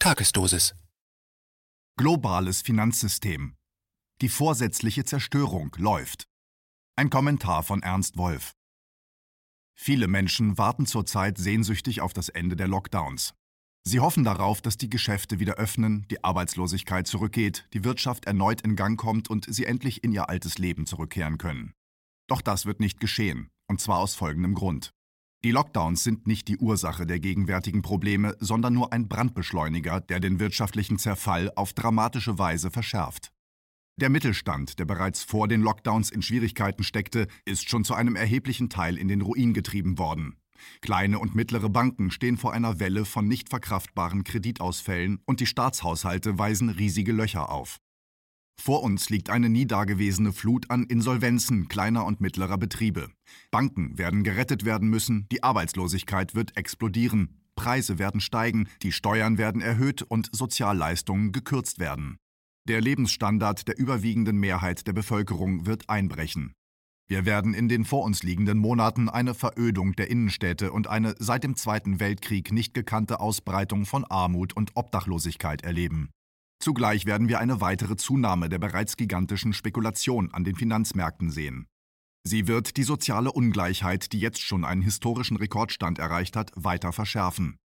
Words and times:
Tagesdosis. 0.00 0.76
Globales 1.96 2.62
Finanzsystem. 2.62 3.56
Die 4.20 4.28
vorsätzliche 4.28 5.04
Zerstörung 5.04 5.74
läuft. 5.76 6.28
Ein 6.94 7.10
Kommentar 7.10 7.64
von 7.64 7.82
Ernst 7.82 8.16
Wolf. 8.16 8.52
Viele 9.74 10.06
Menschen 10.06 10.56
warten 10.56 10.86
zurzeit 10.86 11.36
sehnsüchtig 11.36 12.00
auf 12.00 12.12
das 12.12 12.28
Ende 12.28 12.54
der 12.54 12.68
Lockdowns. 12.68 13.34
Sie 13.82 13.98
hoffen 13.98 14.22
darauf, 14.22 14.62
dass 14.62 14.76
die 14.76 14.88
Geschäfte 14.88 15.40
wieder 15.40 15.54
öffnen, 15.54 16.06
die 16.12 16.22
Arbeitslosigkeit 16.22 17.08
zurückgeht, 17.08 17.66
die 17.72 17.82
Wirtschaft 17.82 18.26
erneut 18.26 18.60
in 18.60 18.76
Gang 18.76 18.96
kommt 19.00 19.28
und 19.28 19.52
sie 19.52 19.64
endlich 19.64 20.04
in 20.04 20.12
ihr 20.12 20.28
altes 20.28 20.58
Leben 20.58 20.86
zurückkehren 20.86 21.38
können. 21.38 21.74
Doch 22.28 22.40
das 22.40 22.66
wird 22.66 22.78
nicht 22.78 23.00
geschehen, 23.00 23.50
und 23.66 23.80
zwar 23.80 23.98
aus 23.98 24.14
folgendem 24.14 24.54
Grund. 24.54 24.92
Die 25.44 25.52
Lockdowns 25.52 26.02
sind 26.02 26.26
nicht 26.26 26.48
die 26.48 26.58
Ursache 26.58 27.06
der 27.06 27.20
gegenwärtigen 27.20 27.80
Probleme, 27.80 28.34
sondern 28.40 28.74
nur 28.74 28.92
ein 28.92 29.06
Brandbeschleuniger, 29.06 30.00
der 30.00 30.18
den 30.18 30.40
wirtschaftlichen 30.40 30.98
Zerfall 30.98 31.52
auf 31.54 31.72
dramatische 31.74 32.38
Weise 32.40 32.72
verschärft. 32.72 33.30
Der 34.00 34.10
Mittelstand, 34.10 34.80
der 34.80 34.84
bereits 34.84 35.22
vor 35.22 35.46
den 35.46 35.60
Lockdowns 35.60 36.10
in 36.10 36.22
Schwierigkeiten 36.22 36.82
steckte, 36.82 37.28
ist 37.44 37.68
schon 37.68 37.84
zu 37.84 37.94
einem 37.94 38.16
erheblichen 38.16 38.68
Teil 38.68 38.96
in 38.96 39.06
den 39.06 39.20
Ruin 39.20 39.54
getrieben 39.54 39.98
worden. 39.98 40.36
Kleine 40.80 41.20
und 41.20 41.36
mittlere 41.36 41.68
Banken 41.68 42.10
stehen 42.10 42.36
vor 42.36 42.52
einer 42.52 42.80
Welle 42.80 43.04
von 43.04 43.28
nicht 43.28 43.48
verkraftbaren 43.48 44.24
Kreditausfällen 44.24 45.20
und 45.24 45.38
die 45.38 45.46
Staatshaushalte 45.46 46.36
weisen 46.36 46.68
riesige 46.68 47.12
Löcher 47.12 47.50
auf. 47.50 47.78
Vor 48.60 48.82
uns 48.82 49.08
liegt 49.08 49.30
eine 49.30 49.48
nie 49.48 49.66
dagewesene 49.66 50.32
Flut 50.32 50.70
an 50.70 50.84
Insolvenzen 50.84 51.68
kleiner 51.68 52.04
und 52.04 52.20
mittlerer 52.20 52.58
Betriebe. 52.58 53.08
Banken 53.50 53.96
werden 53.98 54.24
gerettet 54.24 54.64
werden 54.64 54.88
müssen, 54.88 55.26
die 55.30 55.42
Arbeitslosigkeit 55.42 56.34
wird 56.34 56.56
explodieren, 56.56 57.38
Preise 57.54 57.98
werden 57.98 58.20
steigen, 58.20 58.68
die 58.82 58.92
Steuern 58.92 59.38
werden 59.38 59.60
erhöht 59.60 60.02
und 60.02 60.28
Sozialleistungen 60.32 61.32
gekürzt 61.32 61.78
werden. 61.78 62.18
Der 62.68 62.80
Lebensstandard 62.80 63.66
der 63.66 63.78
überwiegenden 63.78 64.38
Mehrheit 64.38 64.86
der 64.86 64.92
Bevölkerung 64.92 65.64
wird 65.64 65.88
einbrechen. 65.88 66.52
Wir 67.08 67.24
werden 67.24 67.54
in 67.54 67.68
den 67.68 67.86
vor 67.86 68.04
uns 68.04 68.22
liegenden 68.22 68.58
Monaten 68.58 69.08
eine 69.08 69.32
Verödung 69.32 69.94
der 69.94 70.10
Innenstädte 70.10 70.72
und 70.72 70.88
eine 70.88 71.14
seit 71.18 71.42
dem 71.42 71.56
Zweiten 71.56 72.00
Weltkrieg 72.00 72.52
nicht 72.52 72.74
gekannte 72.74 73.20
Ausbreitung 73.20 73.86
von 73.86 74.04
Armut 74.04 74.54
und 74.54 74.72
Obdachlosigkeit 74.74 75.62
erleben. 75.62 76.10
Zugleich 76.60 77.06
werden 77.06 77.28
wir 77.28 77.38
eine 77.38 77.60
weitere 77.60 77.96
Zunahme 77.96 78.48
der 78.48 78.58
bereits 78.58 78.96
gigantischen 78.96 79.52
Spekulation 79.52 80.32
an 80.32 80.44
den 80.44 80.56
Finanzmärkten 80.56 81.30
sehen. 81.30 81.66
Sie 82.24 82.46
wird 82.46 82.76
die 82.76 82.82
soziale 82.82 83.32
Ungleichheit, 83.32 84.12
die 84.12 84.20
jetzt 84.20 84.42
schon 84.42 84.64
einen 84.64 84.82
historischen 84.82 85.36
Rekordstand 85.36 85.98
erreicht 85.98 86.36
hat, 86.36 86.50
weiter 86.56 86.92
verschärfen. 86.92 87.56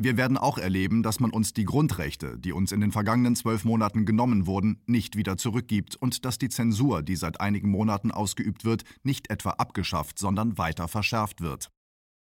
Wir 0.00 0.16
werden 0.16 0.38
auch 0.38 0.58
erleben, 0.58 1.02
dass 1.02 1.18
man 1.18 1.32
uns 1.32 1.52
die 1.52 1.64
Grundrechte, 1.64 2.38
die 2.38 2.52
uns 2.52 2.70
in 2.70 2.80
den 2.80 2.92
vergangenen 2.92 3.34
zwölf 3.34 3.64
Monaten 3.64 4.06
genommen 4.06 4.46
wurden, 4.46 4.80
nicht 4.86 5.16
wieder 5.16 5.36
zurückgibt 5.36 5.96
und 5.96 6.24
dass 6.24 6.38
die 6.38 6.48
Zensur, 6.48 7.02
die 7.02 7.16
seit 7.16 7.40
einigen 7.40 7.68
Monaten 7.68 8.12
ausgeübt 8.12 8.64
wird, 8.64 8.84
nicht 9.02 9.28
etwa 9.28 9.50
abgeschafft, 9.50 10.20
sondern 10.20 10.56
weiter 10.56 10.86
verschärft 10.86 11.40
wird. 11.40 11.68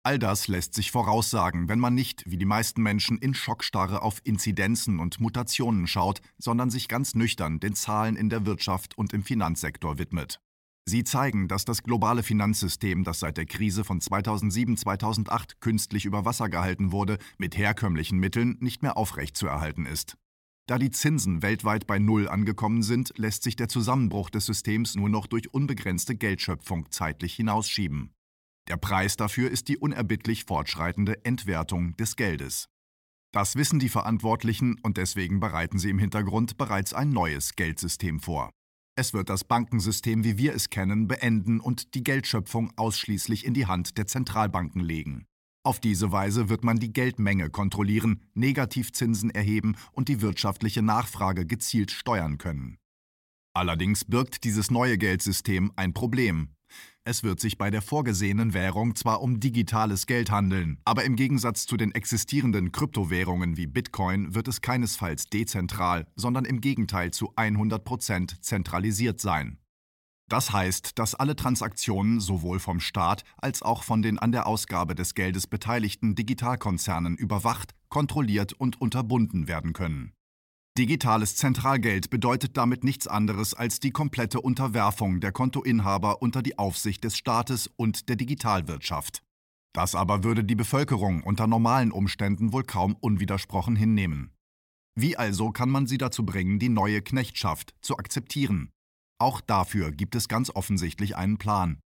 All 0.02 0.18
das 0.18 0.48
lässt 0.48 0.74
sich 0.74 0.92
voraussagen, 0.92 1.68
wenn 1.68 1.80
man 1.80 1.94
nicht, 1.94 2.24
wie 2.26 2.38
die 2.38 2.46
meisten 2.46 2.82
Menschen, 2.82 3.18
in 3.18 3.34
Schockstarre 3.34 4.02
auf 4.02 4.22
Inzidenzen 4.24 4.98
und 5.00 5.20
Mutationen 5.20 5.88
schaut, 5.88 6.22
sondern 6.38 6.70
sich 6.70 6.88
ganz 6.88 7.16
nüchtern 7.16 7.60
den 7.60 7.76
Zahlen 7.76 8.16
in 8.16 8.30
der 8.30 8.46
Wirtschaft 8.46 8.98
und 8.98 9.12
im 9.12 9.24
Finanzsektor 9.24 10.00
widmet. 10.00 10.40
Sie 10.86 11.04
zeigen, 11.04 11.50
dass 11.50 11.66
das 11.66 11.84
globale 11.84 12.24
Finanzsystem, 12.24 13.04
das 13.04 13.20
seit 13.20 13.38
der 13.38 13.46
Krise 13.46 13.84
von 13.84 14.00
2007-2008 14.00 15.60
künstlich 15.60 16.06
über 16.06 16.24
Wasser 16.24 16.48
gehalten 16.50 16.94
wurde, 16.94 17.18
mit 17.38 17.58
herkömmlichen 17.58 18.18
Mitteln 18.20 18.58
nicht 18.62 18.82
mehr 18.82 18.96
aufrechtzuerhalten 18.96 19.86
ist. 19.86 20.16
Da 20.66 20.80
die 20.80 20.92
Zinsen 20.92 21.42
weltweit 21.42 21.88
bei 21.88 22.00
Null 22.00 22.30
angekommen 22.30 22.84
sind, 22.84 23.12
lässt 23.18 23.44
sich 23.44 23.58
der 23.58 23.68
Zusammenbruch 23.68 24.30
des 24.30 24.46
Systems 24.46 24.96
nur 24.96 25.10
noch 25.10 25.28
durch 25.28 25.54
unbegrenzte 25.54 26.16
Geldschöpfung 26.16 26.90
zeitlich 26.90 27.36
hinausschieben. 27.36 28.14
Der 28.70 28.78
Preis 28.78 29.18
dafür 29.18 29.50
ist 29.50 29.68
die 29.68 29.78
unerbittlich 29.78 30.46
fortschreitende 30.46 31.26
Entwertung 31.26 31.98
des 31.98 32.16
Geldes. 32.16 32.68
Das 33.32 33.56
wissen 33.56 33.80
die 33.80 33.90
Verantwortlichen 33.90 34.80
und 34.82 34.98
deswegen 34.98 35.40
bereiten 35.40 35.80
sie 35.80 35.90
im 35.90 36.00
Hintergrund 36.00 36.58
bereits 36.58 36.94
ein 36.94 37.10
neues 37.10 37.56
Geldsystem 37.56 38.20
vor. 38.20 38.50
Es 38.96 39.14
wird 39.14 39.30
das 39.30 39.44
Bankensystem, 39.44 40.24
wie 40.24 40.38
wir 40.38 40.54
es 40.54 40.70
kennen, 40.70 41.08
beenden 41.08 41.60
und 41.60 41.94
die 41.96 42.04
Geldschöpfung 42.04 42.72
ausschließlich 42.76 43.46
in 43.46 43.54
die 43.54 43.66
Hand 43.66 43.98
der 43.98 44.08
Zentralbanken 44.08 44.82
legen. 44.82 45.26
Auf 45.64 45.80
diese 45.80 46.12
Weise 46.12 46.50
wird 46.50 46.64
man 46.64 46.80
die 46.80 46.94
Geldmenge 46.94 47.50
kontrollieren, 47.50 48.24
Negativzinsen 48.34 49.30
erheben 49.30 49.76
und 49.92 50.10
die 50.10 50.22
wirtschaftliche 50.22 50.82
Nachfrage 50.82 51.46
gezielt 51.46 51.92
steuern 51.92 52.38
können. 52.38 52.78
Allerdings 53.54 54.06
birgt 54.06 54.44
dieses 54.44 54.72
neue 54.72 54.98
Geldsystem 54.98 55.72
ein 55.76 55.94
Problem. 55.94 56.56
Es 57.10 57.24
wird 57.24 57.40
sich 57.40 57.58
bei 57.58 57.72
der 57.72 57.82
vorgesehenen 57.82 58.54
Währung 58.54 58.96
zwar 58.96 59.22
um 59.24 59.40
digitales 59.40 60.06
Geld 60.06 60.30
handeln, 60.30 60.78
aber 60.86 61.06
im 61.06 61.16
Gegensatz 61.16 61.66
zu 61.66 61.76
den 61.76 61.92
existierenden 61.92 62.72
Kryptowährungen 62.72 63.58
wie 63.58 63.66
Bitcoin 63.66 64.36
wird 64.36 64.48
es 64.48 64.62
keinesfalls 64.62 65.28
dezentral, 65.28 66.06
sondern 66.16 66.46
im 66.46 66.62
Gegenteil 66.62 67.10
zu 67.10 67.34
100% 67.34 68.42
zentralisiert 68.42 69.20
sein. 69.20 69.58
Das 70.28 70.54
heißt, 70.54 71.00
dass 71.00 71.16
alle 71.16 71.36
Transaktionen 71.36 72.20
sowohl 72.20 72.60
vom 72.60 72.80
Staat 72.80 73.24
als 73.38 73.64
auch 73.64 73.82
von 73.82 74.04
den 74.04 74.20
an 74.20 74.32
der 74.32 74.46
Ausgabe 74.46 74.94
des 74.94 75.16
Geldes 75.16 75.48
beteiligten 75.48 76.14
Digitalkonzernen 76.14 77.18
überwacht, 77.18 77.74
kontrolliert 77.90 78.54
und 78.54 78.80
unterbunden 78.80 79.48
werden 79.48 79.74
können. 79.74 80.14
Digitales 80.80 81.36
Zentralgeld 81.36 82.10
bedeutet 82.10 82.56
damit 82.56 82.86
nichts 82.86 83.06
anderes 83.06 83.54
als 83.54 83.82
die 83.82 83.92
komplette 83.92 84.40
Unterwerfung 84.40 85.20
der 85.20 85.34
Kontoinhaber 85.34 86.22
unter 86.22 86.42
die 86.42 86.58
Aufsicht 86.58 87.04
des 87.04 87.18
Staates 87.18 87.70
und 87.76 88.08
der 88.08 88.16
Digitalwirtschaft. 88.16 89.22
Das 89.74 89.94
aber 89.94 90.24
würde 90.24 90.46
die 90.46 90.56
Bevölkerung 90.56 91.22
unter 91.22 91.48
normalen 91.48 91.92
Umständen 91.92 92.54
wohl 92.54 92.64
kaum 92.64 92.96
unwidersprochen 92.96 93.76
hinnehmen. 93.76 94.32
Wie 94.96 95.18
also 95.18 95.52
kann 95.52 95.70
man 95.70 95.86
sie 95.86 95.98
dazu 95.98 96.26
bringen, 96.26 96.60
die 96.60 96.70
neue 96.70 97.02
Knechtschaft 97.02 97.76
zu 97.82 97.98
akzeptieren? 97.98 98.72
Auch 99.20 99.42
dafür 99.42 99.92
gibt 99.92 100.16
es 100.16 100.30
ganz 100.30 100.50
offensichtlich 100.50 101.18
einen 101.18 101.38
Plan 101.38 101.80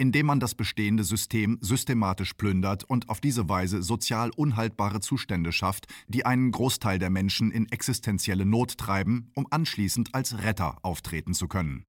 indem 0.00 0.24
man 0.24 0.40
das 0.40 0.54
bestehende 0.54 1.04
System 1.04 1.58
systematisch 1.60 2.32
plündert 2.32 2.84
und 2.84 3.10
auf 3.10 3.20
diese 3.20 3.50
Weise 3.50 3.82
sozial 3.82 4.30
unhaltbare 4.34 5.00
Zustände 5.00 5.52
schafft, 5.52 5.88
die 6.08 6.24
einen 6.24 6.52
Großteil 6.52 6.98
der 6.98 7.10
Menschen 7.10 7.50
in 7.50 7.70
existenzielle 7.70 8.46
Not 8.46 8.78
treiben, 8.78 9.30
um 9.34 9.46
anschließend 9.50 10.14
als 10.14 10.42
Retter 10.42 10.78
auftreten 10.82 11.34
zu 11.34 11.48
können. 11.48 11.84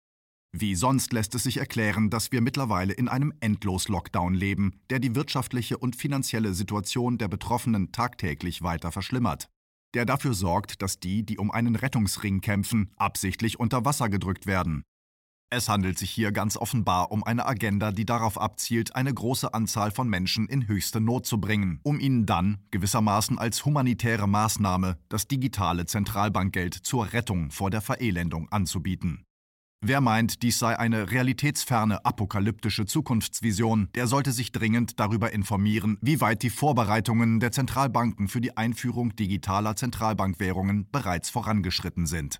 Wie 0.51 0.75
sonst 0.75 1.13
lässt 1.13 1.35
es 1.35 1.43
sich 1.43 1.55
erklären, 1.55 2.09
dass 2.09 2.33
wir 2.33 2.41
mittlerweile 2.41 2.91
in 2.91 3.07
einem 3.07 3.31
Endlos-Lockdown 3.39 4.33
leben, 4.33 4.73
der 4.89 4.99
die 4.99 5.15
wirtschaftliche 5.15 5.77
und 5.77 5.95
finanzielle 5.95 6.53
Situation 6.53 7.17
der 7.17 7.29
Betroffenen 7.29 7.93
tagtäglich 7.93 8.61
weiter 8.61 8.91
verschlimmert. 8.91 9.47
Der 9.93 10.05
dafür 10.05 10.33
sorgt, 10.33 10.81
dass 10.81 10.99
die, 10.99 11.25
die 11.25 11.37
um 11.37 11.49
einen 11.49 11.77
Rettungsring 11.77 12.41
kämpfen, 12.41 12.91
absichtlich 12.97 13.57
unter 13.57 13.85
Wasser 13.85 14.09
gedrückt 14.09 14.47
werden, 14.47 14.83
es 15.51 15.67
handelt 15.67 15.99
sich 15.99 16.09
hier 16.09 16.31
ganz 16.31 16.55
offenbar 16.55 17.11
um 17.11 17.23
eine 17.23 17.45
Agenda, 17.45 17.91
die 17.91 18.05
darauf 18.05 18.39
abzielt, 18.39 18.95
eine 18.95 19.13
große 19.13 19.53
Anzahl 19.53 19.91
von 19.91 20.07
Menschen 20.07 20.47
in 20.47 20.67
höchste 20.67 21.01
Not 21.01 21.25
zu 21.25 21.39
bringen, 21.39 21.79
um 21.83 21.99
ihnen 21.99 22.25
dann, 22.25 22.59
gewissermaßen 22.71 23.37
als 23.37 23.65
humanitäre 23.65 24.27
Maßnahme, 24.27 24.97
das 25.09 25.27
digitale 25.27 25.85
Zentralbankgeld 25.85 26.73
zur 26.73 27.11
Rettung 27.11 27.51
vor 27.51 27.69
der 27.69 27.81
Verelendung 27.81 28.47
anzubieten. 28.49 29.25
Wer 29.83 29.99
meint, 29.99 30.43
dies 30.43 30.59
sei 30.59 30.77
eine 30.77 31.11
realitätsferne 31.11 32.05
apokalyptische 32.05 32.85
Zukunftsvision, 32.85 33.89
der 33.95 34.07
sollte 34.07 34.31
sich 34.31 34.51
dringend 34.51 34.99
darüber 34.99 35.33
informieren, 35.33 35.97
wie 36.01 36.21
weit 36.21 36.43
die 36.43 36.51
Vorbereitungen 36.51 37.39
der 37.39 37.51
Zentralbanken 37.51 38.27
für 38.27 38.41
die 38.41 38.55
Einführung 38.55 39.15
digitaler 39.15 39.75
Zentralbankwährungen 39.75 40.87
bereits 40.91 41.31
vorangeschritten 41.31 42.05
sind. 42.05 42.39